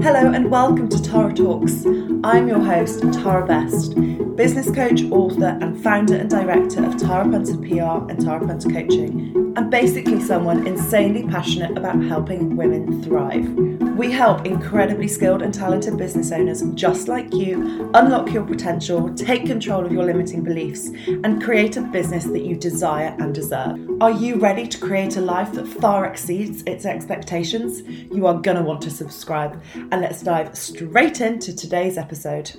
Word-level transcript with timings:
Hello 0.00 0.30
and 0.30 0.48
welcome 0.48 0.88
to 0.88 1.02
Tara 1.02 1.34
Talks. 1.34 1.84
I'm 2.22 2.46
your 2.46 2.60
host, 2.60 3.02
Tara 3.12 3.44
Best, 3.44 3.96
business 4.36 4.70
coach, 4.70 5.02
author, 5.10 5.58
and 5.60 5.82
founder 5.82 6.14
and 6.14 6.30
director 6.30 6.84
of 6.84 6.96
Tara 6.96 7.28
Punter 7.28 7.56
PR 7.56 8.08
and 8.08 8.24
Tara 8.24 8.46
Punter 8.46 8.70
Coaching. 8.70 9.52
I'm 9.56 9.70
basically 9.70 10.20
someone 10.20 10.68
insanely 10.68 11.26
passionate 11.26 11.76
about 11.76 12.00
helping 12.04 12.54
women 12.54 13.02
thrive. 13.02 13.52
We 13.98 14.12
help 14.12 14.46
incredibly 14.46 15.08
skilled 15.08 15.42
and 15.42 15.52
talented 15.52 15.96
business 15.96 16.30
owners 16.30 16.62
just 16.74 17.08
like 17.08 17.34
you 17.34 17.90
unlock 17.94 18.32
your 18.32 18.44
potential, 18.44 19.12
take 19.12 19.46
control 19.46 19.84
of 19.84 19.90
your 19.90 20.04
limiting 20.04 20.44
beliefs, 20.44 20.90
and 21.24 21.42
create 21.42 21.76
a 21.76 21.80
business 21.80 22.26
that 22.26 22.44
you 22.44 22.54
desire 22.54 23.16
and 23.18 23.34
deserve. 23.34 23.76
Are 24.00 24.12
you 24.12 24.36
ready 24.36 24.68
to 24.68 24.78
create 24.78 25.16
a 25.16 25.20
life 25.20 25.52
that 25.54 25.66
far 25.66 26.06
exceeds 26.06 26.62
its 26.62 26.86
expectations? 26.86 27.82
You 28.12 28.28
are 28.28 28.34
going 28.34 28.56
to 28.56 28.62
want 28.62 28.80
to 28.82 28.90
subscribe. 28.90 29.60
And 29.90 30.02
let's 30.02 30.22
dive 30.22 30.56
straight 30.56 31.20
into 31.20 31.54
today's 31.54 31.96
episode. 31.96 32.52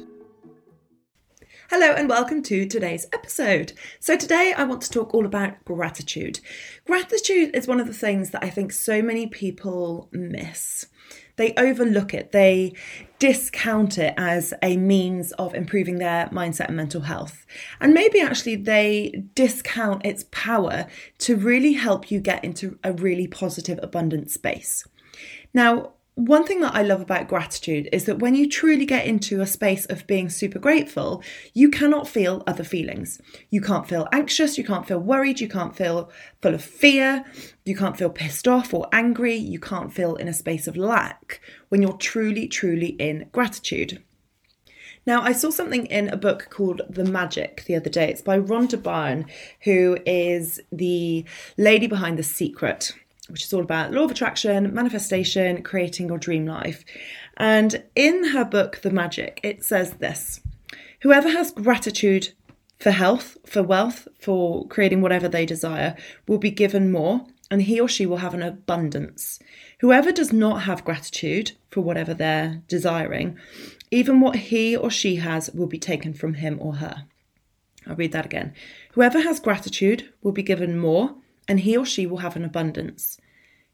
Hello 1.70 1.91
and 1.91 2.09
welcome 2.09 2.41
to 2.43 2.65
today's 2.65 3.05
episode. 3.13 3.73
So, 3.99 4.17
today 4.17 4.53
I 4.57 4.63
want 4.63 4.81
to 4.81 4.89
talk 4.89 5.13
all 5.13 5.25
about 5.25 5.63
gratitude. 5.63 6.39
Gratitude 6.85 7.55
is 7.55 7.67
one 7.67 7.79
of 7.79 7.87
the 7.87 7.93
things 7.93 8.31
that 8.31 8.43
I 8.43 8.49
think 8.49 8.71
so 8.71 9.01
many 9.01 9.27
people 9.27 10.09
miss 10.11 10.87
they 11.39 11.53
overlook 11.55 12.13
it, 12.13 12.34
they 12.34 12.73
discount 13.17 13.98
it 13.98 14.13
as 14.17 14.53
a 14.61 14.75
means 14.75 15.31
of 15.34 15.55
improving 15.55 15.98
their 15.98 16.27
mindset 16.27 16.67
and 16.67 16.75
mental 16.75 16.99
health. 16.99 17.45
And 17.79 17.93
maybe 17.93 18.20
actually 18.20 18.57
they 18.57 19.23
discount 19.35 20.05
its 20.05 20.25
power 20.31 20.85
to 21.20 21.37
really 21.37 21.73
help 21.73 22.11
you 22.11 22.20
get 22.20 22.43
into 22.43 22.77
a 22.84 22.91
really 22.91 23.25
positive, 23.25 23.79
abundant 23.81 24.29
space. 24.29 24.85
Now, 25.53 25.93
one 26.19 26.45
thing 26.45 26.59
that 26.59 26.75
I 26.75 26.81
love 26.81 26.99
about 26.99 27.29
gratitude 27.29 27.87
is 27.93 28.03
that 28.03 28.19
when 28.19 28.35
you 28.35 28.49
truly 28.49 28.85
get 28.85 29.05
into 29.05 29.39
a 29.39 29.47
space 29.47 29.85
of 29.85 30.05
being 30.05 30.29
super 30.29 30.59
grateful, 30.59 31.23
you 31.53 31.70
cannot 31.70 32.09
feel 32.09 32.43
other 32.45 32.65
feelings. 32.65 33.21
You 33.49 33.61
can't 33.61 33.87
feel 33.87 34.05
anxious, 34.11 34.57
you 34.57 34.65
can't 34.65 34.85
feel 34.85 34.99
worried, 34.99 35.39
you 35.39 35.48
can't 35.48 35.76
feel 35.76 36.11
full 36.41 36.53
of 36.53 36.61
fear, 36.61 37.23
you 37.63 37.73
can't 37.73 37.98
feel 37.98 38.09
pissed 38.09 38.49
off 38.49 38.73
or 38.73 38.89
angry, 38.91 39.35
you 39.35 39.61
can't 39.61 39.93
feel 39.93 40.15
in 40.15 40.27
a 40.27 40.34
space 40.34 40.67
of 40.67 40.76
lack 40.76 41.39
when 41.70 41.81
you're 41.81 41.93
truly, 41.93 42.49
truly 42.49 42.89
in 42.99 43.29
gratitude. 43.31 44.04
Now, 45.05 45.21
I 45.21 45.31
saw 45.31 45.49
something 45.49 45.85
in 45.85 46.09
a 46.09 46.17
book 46.17 46.49
called 46.49 46.81
The 46.89 47.05
Magic 47.05 47.63
the 47.65 47.76
other 47.76 47.89
day. 47.89 48.09
It's 48.09 48.21
by 48.21 48.37
Rhonda 48.37 48.83
Byrne, 48.83 49.26
who 49.61 49.98
is 50.05 50.59
the 50.71 51.23
lady 51.57 51.87
behind 51.87 52.20
The 52.20 52.23
Secret 52.23 52.93
which 53.30 53.44
is 53.46 53.54
all 53.54 53.62
about 53.62 53.91
law 53.91 54.04
of 54.04 54.12
attraction, 54.12 54.74
manifestation, 54.74 55.63
creating 55.63 56.08
your 56.08 56.18
dream 56.18 56.46
life. 56.46 56.84
And 57.38 57.84
in 57.96 58.26
her 58.26 58.46
book, 58.46 58.82
The 58.82 58.91
Magic, 58.91 59.40
it 59.44 59.63
says 59.63 59.94
this 59.94 60.41
Whoever 61.02 61.30
has 61.30 61.52
gratitude 61.52 62.34
for 62.80 62.91
health, 62.91 63.38
for 63.46 63.62
wealth, 63.63 64.07
for 64.19 64.68
creating 64.68 65.02
whatever 65.02 65.28
they 65.28 65.46
desire, 65.46 65.96
will 66.28 66.38
be 66.38 66.52
given 66.52 66.91
more, 66.91 67.25
and 67.52 67.63
he 67.63 67.80
or 67.80 67.88
she 67.88 68.06
will 68.06 68.18
have 68.18 68.34
an 68.34 68.44
abundance. 68.44 69.40
Whoever 69.80 70.12
does 70.12 70.31
not 70.31 70.63
have 70.63 70.85
gratitude 70.85 71.53
for 71.69 71.81
whatever 71.81 72.13
they're 72.13 72.62
desiring, 72.68 73.38
even 73.91 74.22
what 74.22 74.35
he 74.35 74.75
or 74.75 74.90
she 74.90 75.18
has 75.18 75.50
will 75.52 75.68
be 75.68 75.80
taken 75.80 76.13
from 76.13 76.35
him 76.35 76.57
or 76.62 76.75
her. 76.75 77.06
I'll 77.88 77.96
read 77.96 78.12
that 78.12 78.25
again. 78.25 78.53
Whoever 78.91 79.22
has 79.22 79.40
gratitude 79.40 80.09
will 80.22 80.31
be 80.31 80.44
given 80.44 80.78
more, 80.78 81.16
and 81.50 81.61
he 81.61 81.75
or 81.75 81.85
she 81.85 82.05
will 82.05 82.17
have 82.17 82.38
an 82.38 82.45
abundance. 82.45 83.19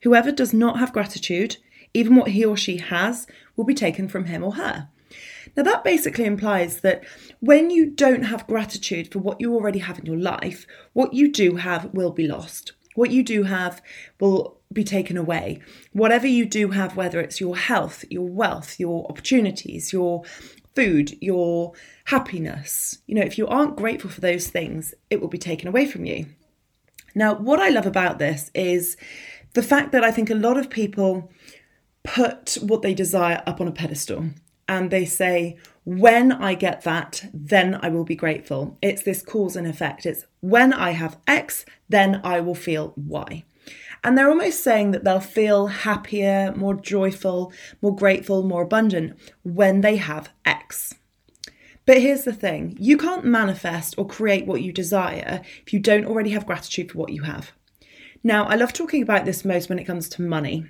Whoever 0.02 0.32
does 0.32 0.54
not 0.54 0.80
have 0.80 0.94
gratitude, 0.94 1.58
even 1.94 2.16
what 2.16 2.30
he 2.30 2.44
or 2.44 2.58
she 2.58 2.78
has, 2.78 3.28
will 3.56 3.66
be 3.66 3.76
taken 3.76 4.08
from 4.08 4.26
him 4.26 4.44
or 4.44 4.56
her. 4.56 4.90
Now, 5.56 5.64
that 5.64 5.84
basically 5.84 6.26
implies 6.26 6.82
that 6.82 7.04
when 7.40 7.70
you 7.70 7.90
don't 7.90 8.24
have 8.24 8.48
gratitude 8.48 9.12
for 9.12 9.20
what 9.20 9.40
you 9.40 9.54
already 9.54 9.80
have 9.80 10.00
in 10.00 10.06
your 10.06 10.18
life, 10.18 10.66
what 10.94 11.14
you 11.14 11.32
do 11.32 11.58
have 11.58 11.94
will 11.94 12.12
be 12.12 12.28
lost. 12.28 12.74
What 12.96 13.12
you 13.12 13.24
do 13.24 13.44
have 13.44 13.82
will 14.20 14.58
be 14.72 14.84
taken 14.84 15.18
away. 15.18 15.62
Whatever 15.92 16.28
you 16.28 16.46
do 16.46 16.70
have, 16.70 16.96
whether 16.96 17.20
it's 17.20 17.40
your 17.40 17.58
health, 17.58 18.06
your 18.10 18.28
wealth, 18.28 18.80
your 18.80 19.06
opportunities, 19.10 19.94
your 19.94 20.24
food, 20.76 21.18
your 21.22 21.74
happiness, 22.06 23.00
you 23.06 23.16
know, 23.16 23.22
if 23.22 23.38
you 23.38 23.48
aren't 23.48 23.78
grateful 23.78 24.10
for 24.10 24.22
those 24.22 24.48
things, 24.48 24.94
it 25.10 25.22
will 25.22 25.28
be 25.28 25.38
taken 25.38 25.68
away 25.68 25.86
from 25.86 26.06
you. 26.06 26.26
Now, 27.16 27.34
what 27.34 27.60
I 27.60 27.70
love 27.70 27.86
about 27.86 28.20
this 28.20 28.52
is 28.54 28.98
the 29.54 29.64
fact 29.64 29.94
that 29.94 30.04
I 30.04 30.12
think 30.12 30.30
a 30.30 30.36
lot 30.36 30.58
of 30.58 30.70
people 30.70 31.32
put 32.04 32.58
what 32.62 32.82
they 32.82 32.94
desire 32.94 33.42
up 33.48 33.62
on 33.62 33.68
a 33.68 33.72
pedestal 33.72 34.26
and 34.68 34.92
they 34.92 35.06
say, 35.06 35.58
when 35.86 36.32
I 36.32 36.56
get 36.56 36.82
that, 36.82 37.26
then 37.34 37.80
I 37.82 37.90
will 37.90 38.04
be 38.04 38.16
grateful. 38.16 38.78
It's 38.82 39.04
this 39.04 39.22
cause 39.22 39.56
and 39.56 39.68
effect. 39.68 40.06
It's 40.06 40.26
when 40.42 40.74
I 40.74 40.92
have 40.92 41.18
X, 41.28 41.66
then 41.88 42.20
I 42.24 42.42
will 42.42 42.56
feel 42.56 42.94
Y. 42.98 43.44
And 44.04 44.18
they're 44.18 44.30
almost 44.30 44.64
saying 44.64 44.92
that 44.92 45.04
they'll 45.04 45.20
feel 45.20 45.68
happier, 45.68 46.54
more 46.56 46.76
joyful, 46.76 47.54
more 47.82 47.96
grateful, 47.96 48.44
more 48.44 48.64
abundant 48.64 49.18
when 49.44 49.82
they 49.82 49.96
have 49.96 50.30
X. 50.46 50.94
But 51.86 52.02
here's 52.02 52.24
the 52.24 52.34
thing 52.34 52.76
you 52.80 52.98
can't 52.98 53.26
manifest 53.26 53.96
or 53.98 54.08
create 54.08 54.48
what 54.48 54.62
you 54.62 54.72
desire 54.72 55.42
if 55.66 55.74
you 55.74 55.80
don't 55.80 56.06
already 56.06 56.32
have 56.32 56.48
gratitude 56.48 56.92
for 56.92 56.98
what 56.98 57.12
you 57.12 57.24
have. 57.24 57.52
Now, 58.24 58.46
I 58.46 58.56
love 58.56 58.74
talking 58.74 59.04
about 59.04 59.26
this 59.26 59.46
most 59.46 59.70
when 59.70 59.78
it 59.78 59.86
comes 59.86 60.10
to 60.10 60.24
money, 60.24 60.66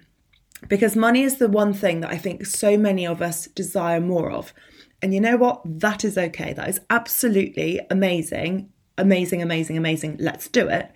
because 0.68 0.96
money 0.96 1.24
is 1.24 1.38
the 1.38 1.48
one 1.48 1.74
thing 1.74 2.02
that 2.02 2.12
I 2.12 2.18
think 2.18 2.46
so 2.46 2.78
many 2.78 3.08
of 3.08 3.22
us 3.22 3.48
desire 3.48 4.02
more 4.02 4.30
of. 4.32 4.54
And 5.02 5.14
you 5.14 5.22
know 5.22 5.38
what? 5.38 5.62
That 5.64 6.04
is 6.04 6.18
okay. 6.18 6.54
That 6.54 6.68
is 6.68 6.82
absolutely 6.90 7.80
amazing. 7.90 8.70
Amazing, 8.98 9.42
amazing, 9.42 9.78
amazing. 9.78 10.18
Let's 10.20 10.48
do 10.48 10.68
it. 10.68 10.92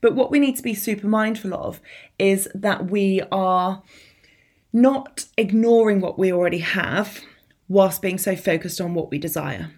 But 0.00 0.14
what 0.14 0.30
we 0.30 0.40
need 0.40 0.56
to 0.56 0.62
be 0.62 0.74
super 0.74 1.06
mindful 1.06 1.54
of 1.54 1.80
is 2.18 2.48
that 2.54 2.90
we 2.90 3.22
are 3.30 3.82
not 4.72 5.26
ignoring 5.36 6.00
what 6.00 6.18
we 6.18 6.32
already 6.32 6.58
have 6.58 7.20
whilst 7.72 8.02
being 8.02 8.18
so 8.18 8.36
focused 8.36 8.80
on 8.80 8.92
what 8.92 9.10
we 9.10 9.18
desire. 9.18 9.70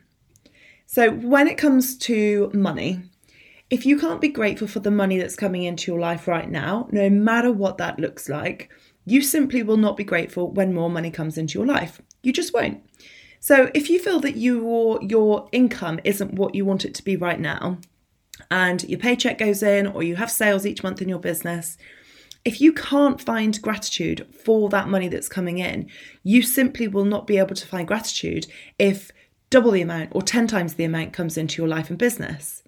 So, 0.87 1.13
when 1.13 1.47
it 1.47 1.57
comes 1.57 1.97
to 1.99 2.51
money, 2.53 3.03
if 3.71 3.87
you 3.87 3.99
can't 3.99 4.21
be 4.21 4.29
grateful 4.29 4.69
for 4.69 4.81
the 4.81 4.91
money 4.91 5.17
that's 5.17 5.37
coming 5.37 5.63
into 5.63 5.91
your 5.91 6.01
life 6.01 6.29
right 6.29 6.51
now, 6.51 6.89
no 6.91 7.09
matter 7.09 7.53
what 7.53 7.79
that 7.79 7.99
looks 7.99 8.29
like, 8.29 8.71
you 9.07 9.23
simply 9.23 9.63
will 9.63 9.77
not 9.77 9.97
be 9.97 10.05
grateful 10.05 10.51
when 10.51 10.75
more 10.75 10.91
money 10.91 11.11
comes 11.11 11.39
into 11.39 11.59
your 11.59 11.67
life. 11.67 12.03
You 12.23 12.33
just 12.33 12.53
won't. 12.53 12.85
So, 13.41 13.71
if 13.75 13.89
you 13.89 13.99
feel 13.99 14.21
that 14.21 14.37
your 14.37 15.01
your 15.03 15.49
income 15.53 16.01
isn't 16.05 16.35
what 16.35 16.55
you 16.55 16.65
want 16.65 16.85
it 16.85 16.95
to 16.97 17.05
be 17.05 17.17
right 17.17 17.41
now, 17.41 17.79
and 18.51 18.83
your 18.85 18.99
paycheck 18.99 19.39
goes 19.39 19.63
in, 19.63 19.87
or 19.87 20.03
you 20.03 20.17
have 20.17 20.31
sales 20.31 20.67
each 20.67 20.83
month 20.83 21.01
in 21.01 21.09
your 21.09 21.21
business, 21.21 21.79
if 22.45 22.61
you 22.61 22.73
can't 22.73 23.21
find 23.21 23.61
gratitude 23.63 24.27
for 24.45 24.69
that 24.69 24.89
money 24.89 25.09
that's 25.09 25.29
coming 25.29 25.59
in, 25.59 25.89
you 26.23 26.43
simply 26.43 26.87
will 26.87 27.05
not 27.05 27.27
be 27.27 27.39
able 27.39 27.55
to 27.55 27.67
find 27.67 27.89
gratitude 27.89 28.47
if 28.79 29.11
double 29.51 29.71
the 29.71 29.83
amount 29.83 30.11
or 30.13 30.21
10 30.21 30.47
times 30.47 30.75
the 30.75 30.85
amount 30.85 31.13
comes 31.13 31.39
into 31.39 31.63
your 31.63 31.69
life 31.69 31.89
and 31.89 31.99
business. 31.99 32.63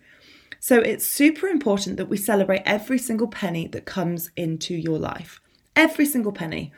So 0.61 0.79
it's 0.79 1.07
super 1.07 1.47
important 1.47 1.97
that 1.97 2.09
we 2.09 2.17
celebrate 2.17 2.63
every 2.65 2.99
single 2.99 3.29
penny 3.29 3.69
that 3.69 3.85
comes 3.85 4.31
into 4.37 4.75
your 4.75 4.99
life. 4.99 5.41
Every 5.75 6.07
single 6.07 6.33
penny. 6.33 6.73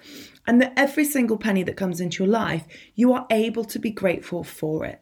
And 0.47 0.61
that 0.61 0.73
every 0.77 1.05
single 1.05 1.37
penny 1.37 1.63
that 1.63 1.77
comes 1.77 2.01
into 2.01 2.25
your 2.25 2.33
life, 2.33 2.65
you 2.95 3.13
are 3.13 3.27
able 3.31 3.65
to 3.67 3.79
be 3.79 3.91
grateful 3.91 4.43
for 4.43 4.85
it. 4.85 5.01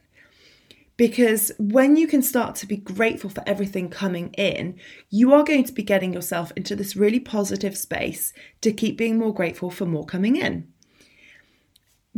Because 0.97 1.53
when 1.59 1.97
you 1.97 2.07
can 2.07 2.23
start 2.23 2.55
to 2.57 2.67
be 2.67 2.79
grateful 2.79 3.29
for 3.29 3.43
everything 3.47 3.91
coming 3.91 4.33
in, 4.35 4.79
you 5.11 5.35
are 5.35 5.45
going 5.45 5.65
to 5.65 5.73
be 5.73 5.83
getting 5.83 6.15
yourself 6.15 6.53
into 6.57 6.75
this 6.75 6.97
really 6.97 7.21
positive 7.21 7.77
space 7.77 8.33
to 8.63 8.73
keep 8.73 8.97
being 8.97 9.19
more 9.19 9.35
grateful 9.35 9.71
for 9.71 9.85
more 9.85 10.07
coming 10.07 10.37
in. 10.37 10.69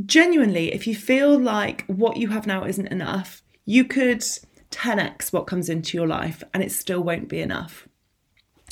Genuinely, 0.05 0.73
if 0.73 0.87
you 0.87 0.95
feel 0.95 1.37
like 1.37 1.85
what 1.87 2.19
you 2.19 2.29
have 2.29 2.47
now 2.47 2.65
isn't 2.65 2.87
enough, 2.87 3.43
you 3.65 3.85
could 3.85 4.23
10x 4.71 5.33
what 5.33 5.49
comes 5.49 5.69
into 5.69 5.97
your 5.97 6.07
life 6.07 6.45
and 6.55 6.63
it 6.63 6.71
still 6.71 7.03
won't 7.03 7.29
be 7.29 7.41
enough. 7.41 7.89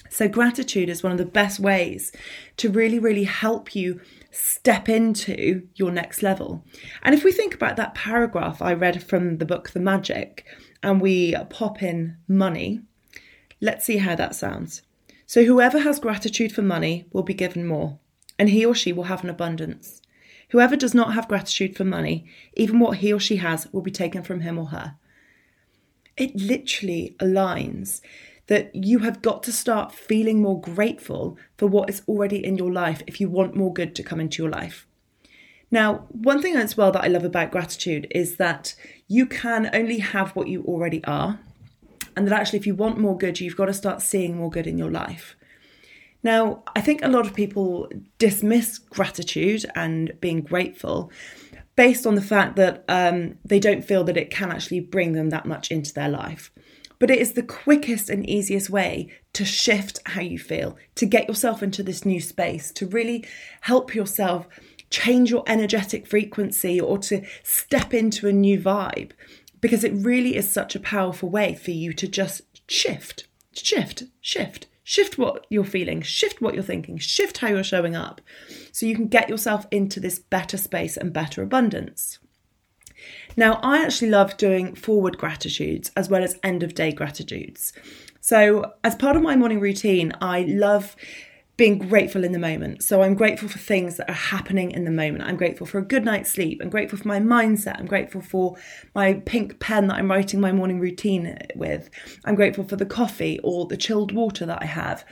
So, 0.08 0.28
gratitude 0.28 0.88
is 0.88 1.02
one 1.02 1.10
of 1.12 1.18
the 1.18 1.24
best 1.24 1.58
ways 1.58 2.12
to 2.58 2.70
really, 2.70 3.00
really 3.00 3.24
help 3.24 3.74
you 3.74 4.00
step 4.36 4.88
into 4.88 5.66
your 5.74 5.90
next 5.90 6.22
level. 6.22 6.64
And 7.02 7.14
if 7.14 7.24
we 7.24 7.32
think 7.32 7.54
about 7.54 7.76
that 7.76 7.94
paragraph 7.94 8.60
I 8.60 8.74
read 8.74 9.02
from 9.02 9.38
the 9.38 9.46
book 9.46 9.70
The 9.70 9.80
Magic 9.80 10.44
and 10.82 11.00
we 11.00 11.34
pop 11.50 11.82
in 11.82 12.16
money, 12.28 12.82
let's 13.60 13.86
see 13.86 13.98
how 13.98 14.14
that 14.16 14.34
sounds. 14.34 14.82
So, 15.26 15.44
whoever 15.44 15.80
has 15.80 15.98
gratitude 15.98 16.52
for 16.52 16.62
money 16.62 17.06
will 17.12 17.24
be 17.24 17.34
given 17.34 17.66
more, 17.66 17.98
and 18.38 18.48
he 18.48 18.64
or 18.64 18.74
she 18.74 18.92
will 18.92 19.04
have 19.04 19.24
an 19.24 19.30
abundance. 19.30 20.00
Whoever 20.50 20.76
does 20.76 20.94
not 20.94 21.14
have 21.14 21.26
gratitude 21.26 21.76
for 21.76 21.84
money, 21.84 22.26
even 22.54 22.78
what 22.78 22.98
he 22.98 23.12
or 23.12 23.18
she 23.18 23.36
has 23.36 23.66
will 23.72 23.82
be 23.82 23.90
taken 23.90 24.22
from 24.22 24.42
him 24.42 24.58
or 24.58 24.66
her. 24.66 24.94
It 26.16 26.36
literally 26.36 27.16
aligns 27.18 28.00
that 28.46 28.74
you 28.74 29.00
have 29.00 29.22
got 29.22 29.42
to 29.42 29.52
start 29.52 29.92
feeling 29.92 30.40
more 30.40 30.60
grateful 30.60 31.36
for 31.56 31.66
what 31.66 31.90
is 31.90 32.02
already 32.06 32.44
in 32.44 32.56
your 32.56 32.72
life 32.72 33.02
if 33.06 33.20
you 33.20 33.28
want 33.28 33.56
more 33.56 33.72
good 33.72 33.94
to 33.94 34.02
come 34.02 34.20
into 34.20 34.42
your 34.42 34.50
life. 34.50 34.86
Now, 35.70 36.06
one 36.10 36.40
thing 36.40 36.54
as 36.54 36.76
well 36.76 36.92
that 36.92 37.02
I 37.02 37.08
love 37.08 37.24
about 37.24 37.50
gratitude 37.50 38.06
is 38.12 38.36
that 38.36 38.74
you 39.08 39.26
can 39.26 39.68
only 39.72 39.98
have 39.98 40.30
what 40.36 40.48
you 40.48 40.62
already 40.62 41.04
are, 41.04 41.40
and 42.14 42.26
that 42.26 42.40
actually, 42.40 42.60
if 42.60 42.66
you 42.66 42.74
want 42.74 42.98
more 42.98 43.18
good, 43.18 43.40
you've 43.40 43.56
got 43.56 43.66
to 43.66 43.74
start 43.74 44.00
seeing 44.00 44.36
more 44.36 44.50
good 44.50 44.66
in 44.66 44.78
your 44.78 44.90
life. 44.90 45.36
Now, 46.22 46.62
I 46.74 46.80
think 46.80 47.02
a 47.02 47.08
lot 47.08 47.26
of 47.26 47.34
people 47.34 47.88
dismiss 48.18 48.78
gratitude 48.78 49.66
and 49.74 50.18
being 50.20 50.40
grateful 50.40 51.10
based 51.76 52.06
on 52.06 52.14
the 52.14 52.22
fact 52.22 52.56
that 52.56 52.84
um, 52.88 53.38
they 53.44 53.60
don't 53.60 53.84
feel 53.84 54.02
that 54.04 54.16
it 54.16 54.30
can 54.30 54.50
actually 54.50 54.80
bring 54.80 55.12
them 55.12 55.30
that 55.30 55.46
much 55.46 55.70
into 55.70 55.92
their 55.92 56.08
life. 56.08 56.50
But 56.98 57.10
it 57.10 57.18
is 57.18 57.32
the 57.32 57.42
quickest 57.42 58.08
and 58.08 58.28
easiest 58.28 58.70
way 58.70 59.10
to 59.34 59.44
shift 59.44 60.00
how 60.06 60.22
you 60.22 60.38
feel, 60.38 60.76
to 60.94 61.06
get 61.06 61.28
yourself 61.28 61.62
into 61.62 61.82
this 61.82 62.04
new 62.04 62.20
space, 62.20 62.70
to 62.72 62.86
really 62.86 63.24
help 63.62 63.94
yourself 63.94 64.48
change 64.90 65.30
your 65.30 65.44
energetic 65.46 66.06
frequency 66.06 66.80
or 66.80 66.98
to 66.98 67.22
step 67.42 67.92
into 67.92 68.28
a 68.28 68.32
new 68.32 68.58
vibe 68.60 69.10
because 69.60 69.84
it 69.84 69.92
really 69.92 70.36
is 70.36 70.50
such 70.50 70.74
a 70.74 70.80
powerful 70.80 71.28
way 71.28 71.54
for 71.54 71.70
you 71.70 71.92
to 71.92 72.06
just 72.06 72.42
shift, 72.70 73.26
shift, 73.52 74.04
shift, 74.20 74.66
shift 74.84 75.18
what 75.18 75.46
you're 75.50 75.64
feeling, 75.64 76.00
shift 76.02 76.40
what 76.40 76.54
you're 76.54 76.62
thinking, 76.62 76.98
shift 76.98 77.38
how 77.38 77.48
you're 77.48 77.64
showing 77.64 77.96
up 77.96 78.20
so 78.72 78.86
you 78.86 78.94
can 78.94 79.08
get 79.08 79.28
yourself 79.28 79.66
into 79.70 79.98
this 79.98 80.18
better 80.18 80.56
space 80.56 80.96
and 80.96 81.12
better 81.12 81.42
abundance. 81.42 82.18
Now, 83.36 83.60
I 83.62 83.82
actually 83.82 84.10
love 84.10 84.36
doing 84.36 84.74
forward 84.74 85.18
gratitudes 85.18 85.90
as 85.94 86.08
well 86.08 86.24
as 86.24 86.38
end 86.42 86.62
of 86.62 86.74
day 86.74 86.92
gratitudes. 86.92 87.72
So, 88.20 88.72
as 88.82 88.94
part 88.94 89.16
of 89.16 89.22
my 89.22 89.36
morning 89.36 89.60
routine, 89.60 90.12
I 90.20 90.42
love 90.42 90.96
being 91.56 91.78
grateful 91.78 92.22
in 92.22 92.32
the 92.32 92.38
moment. 92.38 92.82
So 92.82 93.02
I'm 93.02 93.14
grateful 93.14 93.48
for 93.48 93.58
things 93.58 93.96
that 93.96 94.10
are 94.10 94.12
happening 94.12 94.70
in 94.72 94.84
the 94.84 94.90
moment. 94.90 95.24
I'm 95.24 95.36
grateful 95.36 95.66
for 95.66 95.78
a 95.78 95.82
good 95.82 96.04
night's 96.04 96.30
sleep. 96.30 96.60
I'm 96.62 96.68
grateful 96.68 96.98
for 96.98 97.08
my 97.08 97.18
mindset. 97.18 97.78
I'm 97.78 97.86
grateful 97.86 98.20
for 98.20 98.56
my 98.94 99.14
pink 99.24 99.58
pen 99.58 99.86
that 99.86 99.96
I'm 99.96 100.10
writing 100.10 100.38
my 100.38 100.52
morning 100.52 100.80
routine 100.80 101.38
with. 101.54 101.88
I'm 102.26 102.34
grateful 102.34 102.64
for 102.64 102.76
the 102.76 102.84
coffee 102.84 103.40
or 103.42 103.66
the 103.66 103.76
chilled 103.78 104.12
water 104.12 104.44
that 104.44 104.62
I 104.62 104.66
have. 104.66 105.04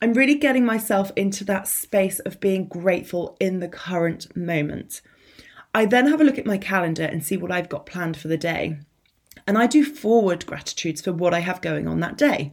I'm 0.00 0.14
really 0.14 0.36
getting 0.36 0.64
myself 0.64 1.12
into 1.16 1.44
that 1.44 1.68
space 1.68 2.18
of 2.20 2.40
being 2.40 2.66
grateful 2.66 3.36
in 3.38 3.60
the 3.60 3.68
current 3.68 4.34
moment. 4.34 5.02
I 5.74 5.86
then 5.86 6.08
have 6.08 6.20
a 6.20 6.24
look 6.24 6.38
at 6.38 6.46
my 6.46 6.58
calendar 6.58 7.04
and 7.04 7.24
see 7.24 7.36
what 7.36 7.52
I've 7.52 7.68
got 7.68 7.86
planned 7.86 8.16
for 8.16 8.28
the 8.28 8.36
day. 8.36 8.78
And 9.46 9.56
I 9.56 9.66
do 9.66 9.84
forward 9.84 10.46
gratitudes 10.46 11.00
for 11.00 11.12
what 11.12 11.34
I 11.34 11.40
have 11.40 11.60
going 11.60 11.86
on 11.86 12.00
that 12.00 12.18
day. 12.18 12.52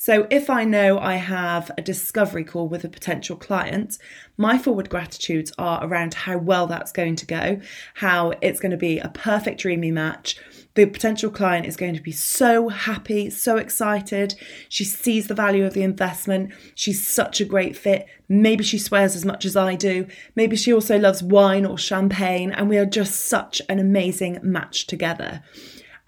So, 0.00 0.28
if 0.30 0.48
I 0.48 0.62
know 0.62 1.00
I 1.00 1.16
have 1.16 1.72
a 1.76 1.82
discovery 1.82 2.44
call 2.44 2.68
with 2.68 2.84
a 2.84 2.88
potential 2.88 3.34
client, 3.34 3.98
my 4.36 4.56
forward 4.56 4.88
gratitudes 4.88 5.52
are 5.58 5.84
around 5.84 6.14
how 6.14 6.38
well 6.38 6.68
that's 6.68 6.92
going 6.92 7.16
to 7.16 7.26
go, 7.26 7.60
how 7.94 8.32
it's 8.40 8.60
going 8.60 8.70
to 8.70 8.76
be 8.76 9.00
a 9.00 9.08
perfect 9.08 9.60
dreamy 9.60 9.90
match. 9.90 10.38
The 10.74 10.86
potential 10.86 11.32
client 11.32 11.66
is 11.66 11.76
going 11.76 11.96
to 11.96 12.00
be 12.00 12.12
so 12.12 12.68
happy, 12.68 13.28
so 13.28 13.56
excited. 13.56 14.36
She 14.68 14.84
sees 14.84 15.26
the 15.26 15.34
value 15.34 15.66
of 15.66 15.74
the 15.74 15.82
investment. 15.82 16.52
She's 16.76 17.04
such 17.04 17.40
a 17.40 17.44
great 17.44 17.76
fit. 17.76 18.06
Maybe 18.28 18.62
she 18.62 18.78
swears 18.78 19.16
as 19.16 19.24
much 19.24 19.44
as 19.44 19.56
I 19.56 19.74
do. 19.74 20.06
Maybe 20.36 20.54
she 20.54 20.72
also 20.72 20.96
loves 20.96 21.24
wine 21.24 21.66
or 21.66 21.76
champagne, 21.76 22.52
and 22.52 22.68
we 22.68 22.78
are 22.78 22.86
just 22.86 23.26
such 23.26 23.60
an 23.68 23.80
amazing 23.80 24.38
match 24.44 24.86
together. 24.86 25.42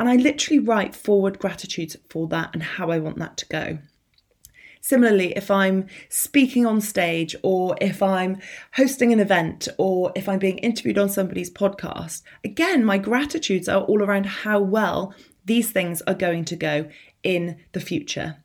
And 0.00 0.08
I 0.08 0.17
literally 0.17 0.58
write 0.58 0.97
forward 0.97 1.38
gratitudes 1.38 1.94
for 2.08 2.26
that 2.29 2.55
and 2.55 2.62
how 2.62 2.91
I 2.91 2.99
want 2.99 3.19
that 3.19 3.37
to 3.37 3.47
go. 3.47 3.79
Similarly, 4.81 5.35
if 5.37 5.50
I'm 5.50 5.88
speaking 6.08 6.64
on 6.64 6.81
stage 6.81 7.37
or 7.43 7.76
if 7.82 8.02
I'm 8.02 8.38
hosting 8.73 9.12
an 9.12 9.20
event 9.20 9.69
or 9.76 10.11
if 10.17 10.26
I'm 10.26 10.38
being 10.38 10.56
interviewed 10.58 10.97
on 10.97 11.11
somebody's 11.11 11.50
podcast, 11.50 12.23
again, 12.43 12.82
my 12.82 12.97
gratitudes 12.97 13.69
are 13.69 13.82
all 13.82 14.02
around 14.02 14.25
how 14.25 14.58
well 14.58 15.14
these 15.44 15.70
things 15.70 16.00
are 16.06 16.14
going 16.14 16.47
to 16.47 16.56
go 16.56 16.88
in 17.23 17.58
the 17.73 17.81
future. 17.81 18.38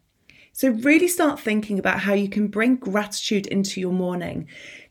So, 0.52 0.70
really 0.70 1.08
start 1.08 1.40
thinking 1.40 1.80
about 1.80 2.02
how 2.02 2.14
you 2.14 2.28
can 2.28 2.48
bring 2.48 2.76
gratitude 2.76 3.48
into 3.48 3.80
your 3.80 3.94
morning 3.94 4.48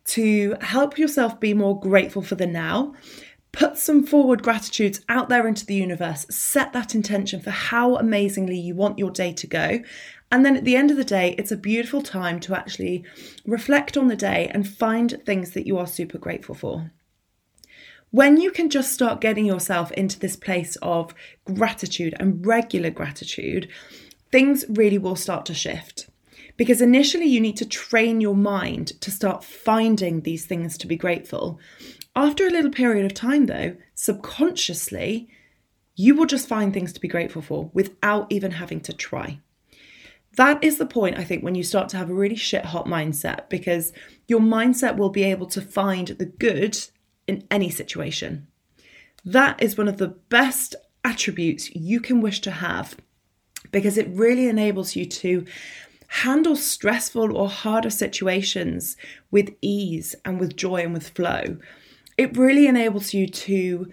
to 0.06 0.56
help 0.62 0.98
yourself 0.98 1.40
be 1.40 1.52
more 1.52 1.78
grateful 1.78 2.22
for 2.22 2.34
the 2.34 2.46
now 2.46 2.94
Put 3.54 3.78
some 3.78 4.04
forward 4.04 4.42
gratitudes 4.42 5.00
out 5.08 5.28
there 5.28 5.46
into 5.46 5.64
the 5.64 5.76
universe. 5.76 6.26
Set 6.28 6.72
that 6.72 6.92
intention 6.92 7.40
for 7.40 7.50
how 7.50 7.94
amazingly 7.94 8.58
you 8.58 8.74
want 8.74 8.98
your 8.98 9.12
day 9.12 9.32
to 9.32 9.46
go. 9.46 9.78
And 10.32 10.44
then 10.44 10.56
at 10.56 10.64
the 10.64 10.74
end 10.74 10.90
of 10.90 10.96
the 10.96 11.04
day, 11.04 11.36
it's 11.38 11.52
a 11.52 11.56
beautiful 11.56 12.02
time 12.02 12.40
to 12.40 12.56
actually 12.56 13.04
reflect 13.46 13.96
on 13.96 14.08
the 14.08 14.16
day 14.16 14.50
and 14.52 14.68
find 14.68 15.22
things 15.24 15.52
that 15.52 15.68
you 15.68 15.78
are 15.78 15.86
super 15.86 16.18
grateful 16.18 16.56
for. 16.56 16.90
When 18.10 18.40
you 18.40 18.50
can 18.50 18.70
just 18.70 18.92
start 18.92 19.20
getting 19.20 19.46
yourself 19.46 19.92
into 19.92 20.18
this 20.18 20.34
place 20.34 20.74
of 20.82 21.14
gratitude 21.44 22.16
and 22.18 22.44
regular 22.44 22.90
gratitude, 22.90 23.68
things 24.32 24.64
really 24.68 24.98
will 24.98 25.14
start 25.14 25.46
to 25.46 25.54
shift. 25.54 26.10
Because 26.56 26.80
initially, 26.80 27.26
you 27.26 27.40
need 27.40 27.56
to 27.58 27.66
train 27.66 28.20
your 28.20 28.34
mind 28.34 29.00
to 29.00 29.12
start 29.12 29.44
finding 29.44 30.22
these 30.22 30.44
things 30.44 30.76
to 30.78 30.88
be 30.88 30.96
grateful. 30.96 31.60
After 32.16 32.46
a 32.46 32.50
little 32.50 32.70
period 32.70 33.04
of 33.04 33.14
time, 33.14 33.46
though, 33.46 33.76
subconsciously, 33.94 35.28
you 35.96 36.14
will 36.14 36.26
just 36.26 36.48
find 36.48 36.72
things 36.72 36.92
to 36.92 37.00
be 37.00 37.08
grateful 37.08 37.42
for 37.42 37.70
without 37.72 38.26
even 38.30 38.52
having 38.52 38.80
to 38.82 38.92
try. 38.92 39.40
That 40.36 40.62
is 40.62 40.78
the 40.78 40.86
point, 40.86 41.18
I 41.18 41.24
think, 41.24 41.42
when 41.42 41.54
you 41.54 41.62
start 41.62 41.88
to 41.90 41.96
have 41.96 42.10
a 42.10 42.14
really 42.14 42.36
shit 42.36 42.66
hot 42.66 42.86
mindset 42.86 43.48
because 43.48 43.92
your 44.26 44.40
mindset 44.40 44.96
will 44.96 45.10
be 45.10 45.24
able 45.24 45.46
to 45.46 45.60
find 45.60 46.08
the 46.08 46.26
good 46.26 46.78
in 47.26 47.46
any 47.50 47.70
situation. 47.70 48.46
That 49.24 49.62
is 49.62 49.78
one 49.78 49.88
of 49.88 49.98
the 49.98 50.08
best 50.08 50.74
attributes 51.04 51.74
you 51.74 52.00
can 52.00 52.20
wish 52.20 52.40
to 52.42 52.50
have 52.50 52.96
because 53.70 53.96
it 53.96 54.08
really 54.08 54.48
enables 54.48 54.96
you 54.96 55.06
to 55.06 55.44
handle 56.08 56.56
stressful 56.56 57.36
or 57.36 57.48
harder 57.48 57.90
situations 57.90 58.96
with 59.30 59.54
ease 59.60 60.14
and 60.24 60.38
with 60.38 60.56
joy 60.56 60.82
and 60.82 60.92
with 60.92 61.08
flow 61.10 61.58
it 62.16 62.36
really 62.36 62.66
enables 62.66 63.14
you 63.14 63.26
to 63.26 63.90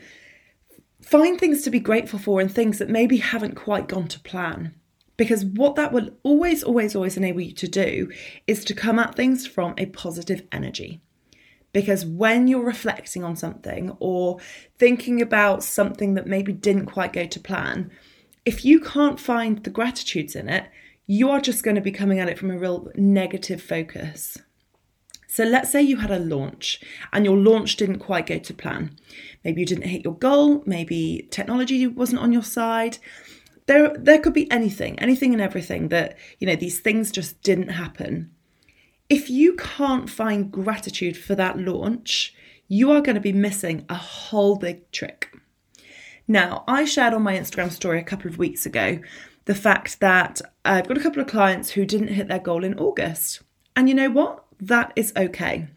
find 1.02 1.40
things 1.40 1.62
to 1.64 1.70
be 1.70 1.80
grateful 1.80 2.20
for 2.20 2.40
and 2.40 2.52
things 2.52 2.78
that 2.78 2.90
maybe 2.90 3.18
haven't 3.18 3.56
quite 3.56 3.88
gone 3.88 4.08
to 4.08 4.20
plan. 4.20 4.74
Because 5.18 5.46
what 5.46 5.76
that 5.76 5.92
will 5.92 6.10
always, 6.24 6.64
always, 6.64 6.96
always 6.96 7.18
enable 7.18 7.42
you 7.42 7.52
to 7.54 7.68
do 7.68 8.12
is 8.48 8.66
to 8.66 8.74
come 8.74 8.98
at 8.98 9.16
things 9.16 9.46
from 9.46 9.74
a 9.78 9.86
positive 9.88 10.44
energy. 10.52 11.02
Because 11.74 12.06
when 12.06 12.48
you're 12.48 12.66
reflecting 12.66 13.24
on 13.24 13.36
something 13.36 13.96
or 14.00 14.40
thinking 14.78 15.22
about 15.22 15.63
something 15.63 16.16
that 16.16 16.28
maybe 16.28 16.51
didn't 16.51 16.88
quite 16.88 17.13
go 17.13 17.25
to 17.25 17.40
plan, 17.40 17.92
if 18.46 18.66
you 18.66 18.80
can't 18.80 19.20
find 19.20 19.63
the 19.63 19.70
gratitudes 19.70 20.36
in 20.36 20.50
it, 20.50 20.66
you 21.06 21.30
are 21.30 21.40
just 21.40 21.63
going 21.63 21.75
to 21.75 21.82
be 21.82 21.92
coming 21.92 22.20
at 22.20 22.30
it 22.30 22.40
from 22.40 22.51
a 22.51 22.58
real 22.58 22.90
negative 22.96 23.62
focus. 23.62 24.38
So 25.32 25.46
let's 25.46 25.72
say 25.72 25.82
you 25.82 25.96
had 25.96 26.12
a 26.12 26.20
launch 26.20 26.82
and 27.14 27.24
your 27.24 27.38
launch 27.38 27.78
didn't 27.78 28.00
quite 28.00 28.26
go 28.26 28.38
to 28.38 28.54
plan. 28.54 28.98
Maybe 29.46 29.62
you 29.62 29.66
didn't 29.66 29.88
hit 29.88 30.04
your 30.04 30.16
goal, 30.16 30.62
maybe 30.66 31.30
technology 31.32 31.88
wasn't 31.88 32.22
on 32.22 32.34
your 32.34 32.44
side. 32.44 32.98
There 33.66 33.96
there 33.98 34.20
could 34.20 34.34
be 34.34 34.52
anything, 34.52 35.00
anything 35.00 35.32
and 35.32 35.42
everything 35.42 35.88
that, 35.88 36.18
you 36.40 36.48
know, 36.48 36.58
these 36.58 36.82
things 36.82 37.12
just 37.12 37.42
didn't 37.44 37.70
happen. 37.70 38.32
If 39.08 39.30
you 39.30 39.56
can't 39.56 40.10
find 40.10 40.52
gratitude 40.52 41.16
for 41.16 41.34
that 41.36 41.58
launch, 41.58 42.36
you 42.68 42.92
are 42.92 43.00
going 43.00 43.16
to 43.16 43.22
be 43.22 43.32
missing 43.32 43.86
a 43.88 43.96
whole 43.96 44.58
big 44.58 44.92
trick. 44.92 45.34
Now, 46.28 46.66
I 46.68 46.84
shared 46.84 47.14
on 47.14 47.24
my 47.24 47.38
Instagram 47.38 47.72
story 47.72 48.02
a 48.02 48.04
couple 48.04 48.30
of 48.30 48.38
weeks 48.38 48.66
ago 48.66 49.00
the 49.46 49.56
fact 49.56 50.02
that 50.02 50.42
I've 50.66 50.90
got 50.90 50.98
a 50.98 51.02
couple 51.02 51.22
of 51.22 51.30
clients 51.30 51.70
who 51.70 51.86
didn't 51.86 52.10
hit 52.10 52.28
their 52.28 52.40
goal 52.40 52.66
in 52.66 52.78
August. 52.78 53.42
And 53.78 53.88
you 53.88 53.96
know 53.96 54.10
what? 54.10 54.40
That 54.62 54.94
is 54.96 55.12
okay 55.18 55.68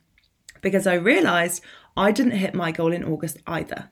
because 0.61 0.87
I 0.87 0.95
realised 0.95 1.63
I 1.97 2.13
didn't 2.13 2.39
hit 2.39 2.55
my 2.55 2.71
goal 2.71 2.93
in 2.93 3.05
August 3.05 3.39
either. 3.47 3.91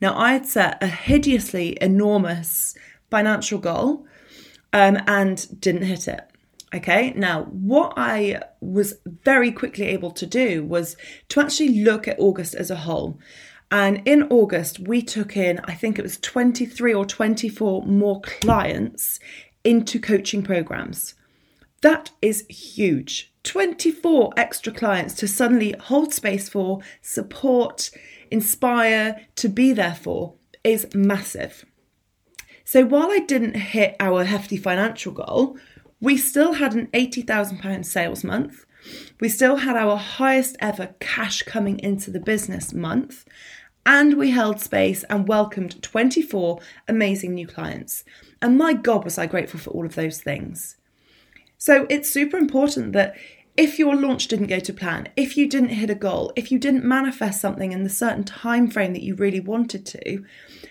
Now, 0.00 0.16
I 0.16 0.32
had 0.32 0.46
set 0.46 0.82
a 0.82 0.86
hideously 0.86 1.78
enormous 1.80 2.76
financial 3.10 3.58
goal 3.58 4.06
um, 4.72 4.98
and 5.06 5.60
didn't 5.60 5.82
hit 5.82 6.06
it. 6.06 6.20
Okay, 6.74 7.12
now 7.16 7.44
what 7.44 7.94
I 7.96 8.42
was 8.60 8.94
very 9.24 9.52
quickly 9.52 9.86
able 9.86 10.10
to 10.10 10.26
do 10.26 10.64
was 10.64 10.96
to 11.28 11.40
actually 11.40 11.82
look 11.82 12.08
at 12.08 12.18
August 12.18 12.54
as 12.54 12.70
a 12.70 12.76
whole. 12.76 13.18
And 13.70 14.02
in 14.06 14.24
August, 14.24 14.80
we 14.80 15.00
took 15.00 15.36
in, 15.36 15.60
I 15.64 15.74
think 15.74 15.98
it 15.98 16.02
was 16.02 16.18
23 16.18 16.92
or 16.92 17.06
24 17.06 17.86
more 17.86 18.20
clients 18.20 19.20
into 19.64 19.98
coaching 20.00 20.42
programs. 20.42 21.14
That 21.86 22.10
is 22.20 22.44
huge. 22.48 23.32
24 23.44 24.32
extra 24.36 24.72
clients 24.72 25.14
to 25.14 25.28
suddenly 25.28 25.72
hold 25.78 26.12
space 26.12 26.48
for, 26.48 26.80
support, 27.00 27.92
inspire, 28.28 29.24
to 29.36 29.48
be 29.48 29.72
there 29.72 29.94
for 29.94 30.34
is 30.64 30.92
massive. 30.96 31.64
So 32.64 32.84
while 32.84 33.12
I 33.12 33.20
didn't 33.20 33.54
hit 33.54 33.94
our 34.00 34.24
hefty 34.24 34.56
financial 34.56 35.12
goal, 35.12 35.58
we 36.00 36.16
still 36.16 36.54
had 36.54 36.74
an 36.74 36.88
£80,000 36.88 37.84
sales 37.84 38.24
month. 38.24 38.66
We 39.20 39.28
still 39.28 39.58
had 39.58 39.76
our 39.76 39.96
highest 39.96 40.56
ever 40.58 40.96
cash 40.98 41.42
coming 41.42 41.78
into 41.78 42.10
the 42.10 42.18
business 42.18 42.74
month. 42.74 43.24
And 43.86 44.14
we 44.14 44.32
held 44.32 44.60
space 44.60 45.04
and 45.04 45.28
welcomed 45.28 45.80
24 45.84 46.58
amazing 46.88 47.34
new 47.34 47.46
clients. 47.46 48.02
And 48.42 48.58
my 48.58 48.72
God, 48.72 49.04
was 49.04 49.18
I 49.18 49.26
grateful 49.26 49.60
for 49.60 49.70
all 49.70 49.86
of 49.86 49.94
those 49.94 50.20
things. 50.20 50.78
So 51.58 51.86
it's 51.88 52.10
super 52.10 52.36
important 52.36 52.92
that 52.92 53.16
if 53.56 53.78
your 53.78 53.96
launch 53.96 54.28
didn't 54.28 54.48
go 54.48 54.60
to 54.60 54.72
plan, 54.72 55.08
if 55.16 55.36
you 55.36 55.48
didn't 55.48 55.70
hit 55.70 55.88
a 55.88 55.94
goal, 55.94 56.32
if 56.36 56.52
you 56.52 56.58
didn't 56.58 56.84
manifest 56.84 57.40
something 57.40 57.72
in 57.72 57.84
the 57.84 57.90
certain 57.90 58.24
time 58.24 58.68
frame 58.68 58.92
that 58.92 59.02
you 59.02 59.14
really 59.14 59.40
wanted 59.40 59.86
to, 59.86 60.24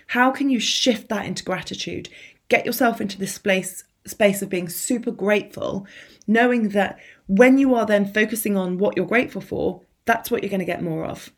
how 0.07 0.29
can 0.29 0.49
you 0.49 0.59
shift 0.59 1.09
that 1.09 1.25
into 1.25 1.43
gratitude? 1.43 2.09
Get 2.47 2.65
yourself 2.65 3.01
into 3.01 3.17
this 3.17 3.37
place 3.37 3.83
space 4.05 4.43
of 4.43 4.49
being 4.49 4.69
super 4.69 5.11
grateful, 5.11 5.87
knowing 6.27 6.69
that 6.69 6.99
when 7.27 7.57
you 7.57 7.73
are 7.73 7.87
then 7.87 8.05
focusing 8.05 8.55
on 8.55 8.77
what 8.77 8.95
you're 8.95 9.05
grateful 9.05 9.41
for, 9.41 9.81
that's 10.05 10.29
what 10.29 10.43
you're 10.43 10.49
going 10.49 10.59
to 10.59 10.65
get 10.65 10.83
more 10.83 11.05
of. 11.05 11.31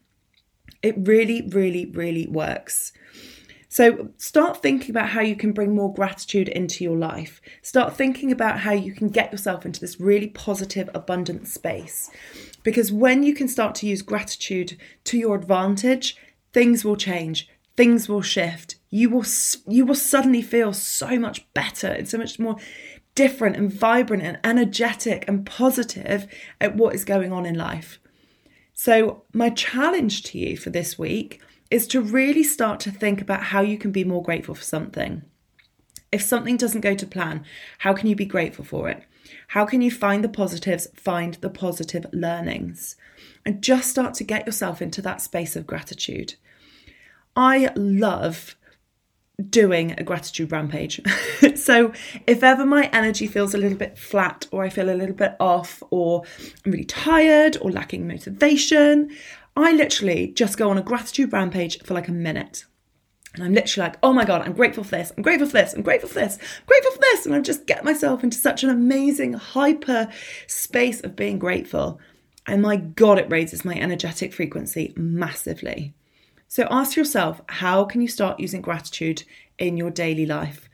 It 0.84 0.96
really, 0.98 1.48
really, 1.48 1.86
really 1.86 2.28
works. 2.28 2.92
So 3.78 4.10
start 4.18 4.64
thinking 4.64 4.90
about 4.90 5.10
how 5.10 5.22
you 5.22 5.36
can 5.36 5.52
bring 5.52 5.76
more 5.76 5.94
gratitude 5.94 6.50
into 6.50 6.84
your 6.84 6.98
life. 6.98 7.40
Start 7.62 7.96
thinking 7.96 8.32
about 8.32 8.62
how 8.62 8.72
you 8.72 8.92
can 8.92 9.08
get 9.08 9.32
yourself 9.32 9.68
into 9.68 9.80
this 9.80 10.00
really 10.00 10.30
positive, 10.30 10.90
abundant 10.96 11.48
space. 11.48 12.10
Because 12.64 12.92
when 12.92 13.22
you 13.22 13.36
can 13.36 13.48
start 13.48 13.76
to 13.76 13.86
use 13.86 14.02
gratitude 14.02 14.80
to 15.04 15.20
your 15.20 15.36
advantage, 15.36 16.18
things 16.54 16.84
will 16.84 16.96
change, 16.96 17.50
things 17.76 18.10
will 18.10 18.24
shift. 18.24 18.78
You 18.90 19.12
will 19.12 19.26
you 19.68 19.86
will 19.86 19.94
suddenly 19.94 20.42
feel 20.42 20.74
so 20.74 21.20
much 21.20 21.46
better 21.54 21.86
and 21.86 22.10
so 22.10 22.18
much 22.18 22.40
more 22.40 22.56
different 23.14 23.58
and 23.58 23.72
vibrant 23.72 24.24
and 24.24 24.40
energetic 24.44 25.24
and 25.28 25.46
positive 25.46 26.26
at 26.60 26.76
what 26.76 26.96
is 26.96 27.06
going 27.06 27.32
on 27.32 27.46
in 27.46 27.54
life. 27.54 28.00
So, 28.74 29.22
my 29.34 29.52
challenge 29.52 30.24
to 30.24 30.40
you 30.40 30.58
for 30.58 30.72
this 30.72 30.98
week 30.98 31.44
is 31.70 31.88
to 31.88 32.02
really 32.02 32.44
start 32.44 32.80
to 32.82 32.92
think 32.92 33.22
about 33.22 33.44
how 33.44 33.62
you 33.62 33.78
can 33.78 33.92
be 33.92 34.04
more 34.04 34.24
grateful 34.24 34.56
for 34.56 34.64
something. 34.64 35.24
If 36.12 36.22
something 36.22 36.58
doesn't 36.58 36.82
go 36.82 36.96
to 36.96 37.06
plan, 37.06 37.44
how 37.80 37.94
can 37.94 38.08
you 38.08 38.16
be 38.16 38.26
grateful 38.26 38.64
for 38.64 38.90
it? 38.90 39.04
How 39.50 39.66
can 39.66 39.82
you 39.82 39.92
find 39.92 40.24
the 40.24 40.30
positives, 40.30 40.88
find 40.96 41.36
the 41.36 41.50
positive 41.50 42.06
learnings, 42.14 42.96
and 43.46 43.62
just 43.62 43.90
start 43.90 44.14
to 44.16 44.24
get 44.24 44.46
yourself 44.46 44.82
into 44.82 45.02
that 45.02 45.22
space 45.22 45.56
of 45.56 45.68
gratitude? 45.68 46.36
I 47.36 47.72
love 47.76 48.56
doing 49.50 49.94
a 49.98 50.04
gratitude 50.04 50.52
rampage. 50.52 51.00
so, 51.56 51.94
if 52.26 52.44
ever 52.44 52.66
my 52.66 52.90
energy 52.92 53.28
feels 53.28 53.54
a 53.54 53.58
little 53.58 53.78
bit 53.78 53.98
flat, 53.98 54.48
or 54.52 54.64
I 54.64 54.70
feel 54.70 54.90
a 54.90 54.96
little 54.96 55.16
bit 55.16 55.36
off, 55.40 55.84
or 55.92 56.24
I'm 56.66 56.72
really 56.72 56.86
tired, 56.86 57.58
or 57.62 57.72
lacking 57.72 58.08
motivation, 58.08 59.12
I 59.58 59.72
literally 59.72 60.28
just 60.28 60.58
go 60.58 60.70
on 60.70 60.78
a 60.78 60.84
gratitude 60.84 61.34
rampage 61.34 61.82
for 61.84 61.94
like 61.94 62.08
a 62.08 62.14
minute. 62.14 62.66
And 63.34 63.44
I'm 63.44 63.54
literally 63.54 63.90
like, 63.90 63.98
oh 64.02 64.14
my 64.14 64.26
God, 64.26 64.42
I'm 64.42 64.54
grateful 64.54 64.84
for 64.84 64.92
this. 64.98 65.12
I'm 65.16 65.24
grateful 65.24 65.48
for 65.48 65.54
this. 65.54 65.74
I'm 65.74 65.84
grateful 65.84 66.10
for 66.10 66.20
this. 66.20 66.38
I'm 66.38 66.66
grateful 66.66 66.92
for 66.92 67.00
this. 67.00 67.26
And 67.26 67.36
I 67.36 67.40
just 67.40 67.68
get 67.68 67.84
myself 67.84 68.24
into 68.24 68.38
such 68.38 68.64
an 68.64 68.70
amazing, 68.70 69.34
hyper 69.34 70.08
space 70.48 71.02
of 71.02 71.16
being 71.16 71.38
grateful. 71.38 72.00
And 72.48 72.62
my 72.62 72.78
God, 72.78 73.20
it 73.20 73.30
raises 73.30 73.64
my 73.64 73.76
energetic 73.76 74.34
frequency 74.34 74.94
massively. 74.96 75.94
So 76.48 76.68
ask 76.72 76.96
yourself, 76.96 77.42
how 77.50 77.84
can 77.84 78.02
you 78.02 78.08
start 78.08 78.40
using 78.40 78.62
gratitude 78.62 79.24
in 79.60 79.78
your 79.78 79.92
daily 79.92 80.26
life? 80.26 80.70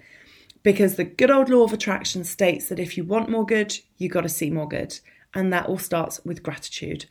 Because 0.62 0.96
the 0.96 1.04
good 1.04 1.32
old 1.32 1.50
law 1.50 1.64
of 1.64 1.74
attraction 1.74 2.24
states 2.24 2.70
that 2.70 2.80
if 2.80 2.96
you 2.96 3.04
want 3.04 3.30
more 3.30 3.46
good, 3.46 3.78
you 3.98 4.08
got 4.08 4.22
to 4.22 4.30
see 4.30 4.50
more 4.50 4.68
good. 4.68 4.98
And 5.34 5.52
that 5.52 5.66
all 5.66 5.80
starts 5.80 6.22
with 6.24 6.44
gratitude. 6.44 7.06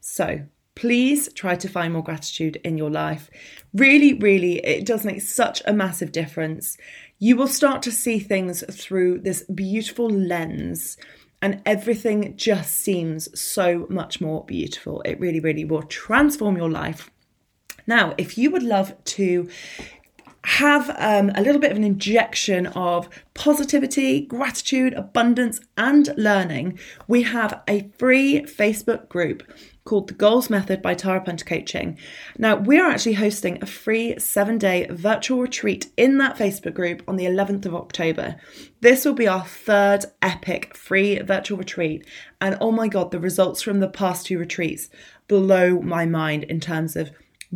So 0.00 0.46
please 0.74 1.32
try 1.32 1.54
to 1.56 1.68
find 1.68 1.92
more 1.92 2.02
gratitude 2.02 2.60
in 2.64 2.76
your 2.76 2.90
life. 2.90 3.30
Really, 3.72 4.14
really, 4.14 4.58
it 4.64 4.86
does 4.86 5.04
make 5.04 5.22
such 5.22 5.62
a 5.66 5.72
massive 5.72 6.12
difference. 6.12 6.76
You 7.18 7.36
will 7.36 7.48
start 7.48 7.82
to 7.82 7.92
see 7.92 8.18
things 8.18 8.64
through 8.70 9.20
this 9.20 9.42
beautiful 9.44 10.08
lens, 10.08 10.96
and 11.40 11.62
everything 11.66 12.36
just 12.36 12.74
seems 12.74 13.28
so 13.38 13.86
much 13.88 14.20
more 14.20 14.44
beautiful. 14.44 15.02
It 15.02 15.20
really, 15.20 15.40
really 15.40 15.64
will 15.64 15.82
transform 15.82 16.56
your 16.56 16.70
life. 16.70 17.10
Now, 17.86 18.14
if 18.16 18.38
you 18.38 18.50
would 18.50 18.62
love 18.62 18.94
to 19.04 19.48
have 20.44 20.94
um, 20.98 21.30
a 21.34 21.42
little 21.42 21.60
bit 21.60 21.70
of 21.70 21.76
an 21.76 21.84
injection 21.84 22.66
of 22.68 23.08
positivity, 23.32 24.20
gratitude, 24.22 24.92
abundance, 24.94 25.60
and 25.76 26.12
learning, 26.16 26.78
we 27.08 27.22
have 27.22 27.62
a 27.68 27.88
free 27.96 28.42
Facebook 28.42 29.08
group 29.08 29.42
called 29.84 30.08
The 30.08 30.14
Goals 30.14 30.48
Method 30.48 30.80
by 30.80 30.94
Tara 30.94 31.20
Punter 31.20 31.44
Coaching. 31.44 31.98
Now, 32.38 32.56
we're 32.56 32.88
actually 32.88 33.14
hosting 33.14 33.58
a 33.60 33.66
free 33.66 34.18
seven 34.18 34.56
day 34.56 34.86
virtual 34.90 35.40
retreat 35.40 35.90
in 35.96 36.18
that 36.18 36.36
Facebook 36.36 36.74
group 36.74 37.02
on 37.06 37.16
the 37.16 37.26
11th 37.26 37.66
of 37.66 37.74
October. 37.74 38.36
This 38.80 39.04
will 39.04 39.14
be 39.14 39.28
our 39.28 39.44
third 39.44 40.06
epic 40.22 40.74
free 40.74 41.18
virtual 41.18 41.58
retreat. 41.58 42.06
And 42.40 42.56
oh 42.60 42.72
my 42.72 42.88
God, 42.88 43.10
the 43.10 43.20
results 43.20 43.60
from 43.60 43.80
the 43.80 43.88
past 43.88 44.26
two 44.26 44.38
retreats 44.38 44.88
blow 45.28 45.80
my 45.80 46.06
mind 46.06 46.44
in 46.44 46.60
terms 46.60 46.96
of 46.96 47.10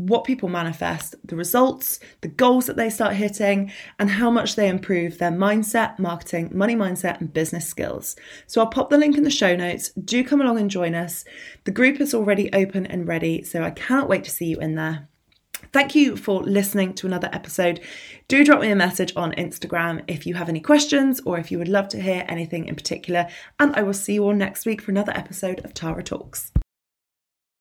what 0.07 0.25
people 0.25 0.49
manifest, 0.49 1.15
the 1.25 1.37
results, 1.37 1.99
the 2.21 2.29
goals 2.29 2.67
that 2.67 2.77
they 2.77 2.89
start 2.89 3.15
hitting, 3.15 3.73
and 3.99 4.11
how 4.11 4.31
much 4.31 4.55
they 4.55 4.69
improve 4.69 5.19
their 5.19 5.33
mindset, 5.33 5.99
marketing, 5.99 6.51
money 6.53 6.77
mindset, 6.77 7.21
and 7.21 7.33
business 7.33 7.67
skills. 7.67 8.17
So 8.47 8.61
I'll 8.61 8.69
pop 8.69 8.91
the 8.91 8.99
link 8.99 9.17
in 9.17 9.25
the 9.25 9.31
show 9.31 9.57
notes. 9.57 9.91
Do 9.91 10.23
come 10.23 10.41
along 10.41 10.59
and 10.59 10.71
join 10.71 10.95
us. 10.95 11.25
The 11.65 11.73
group 11.73 12.01
is 12.01 12.15
already 12.15 12.53
open 12.53 12.87
and 12.87 13.09
ready, 13.09 13.43
so 13.43 13.63
I 13.63 13.71
cannot 13.71 14.09
wait 14.09 14.25
to 14.25 14.31
see 14.31 14.47
you 14.47 14.59
in 14.59 14.77
there. 14.77 15.09
Thank 15.73 15.95
you 15.95 16.17
for 16.17 16.43
listening 16.43 16.95
to 16.95 17.07
another 17.07 17.29
episode. 17.33 17.81
Do 18.29 18.45
drop 18.45 18.61
me 18.61 18.71
a 18.71 18.77
message 18.77 19.13
on 19.17 19.33
Instagram 19.33 20.05
if 20.07 20.27
you 20.27 20.35
have 20.35 20.49
any 20.49 20.61
questions 20.61 21.21
or 21.27 21.39
if 21.39 21.51
you 21.51 21.59
would 21.59 21.69
love 21.69 21.89
to 21.89 22.01
hear 22.01 22.25
anything 22.29 22.67
in 22.67 22.77
particular. 22.77 23.27
And 23.59 23.75
I 23.75 23.83
will 23.83 23.93
see 23.93 24.15
you 24.15 24.25
all 24.25 24.35
next 24.35 24.65
week 24.65 24.81
for 24.81 24.93
another 24.93 25.13
episode 25.13 25.65
of 25.65 25.75
Tara 25.75 26.03
Talks. 26.03 26.53